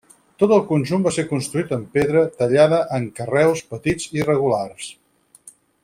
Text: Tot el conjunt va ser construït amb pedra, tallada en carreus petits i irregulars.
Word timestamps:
Tot 0.43 0.53
el 0.53 0.61
conjunt 0.69 1.03
va 1.07 1.11
ser 1.17 1.25
construït 1.33 1.75
amb 1.77 1.91
pedra, 1.99 2.23
tallada 2.41 2.79
en 2.99 3.05
carreus 3.21 3.63
petits 3.75 4.09
i 4.11 4.21
irregulars. 4.23 4.91